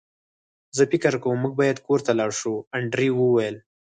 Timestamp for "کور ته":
1.87-2.11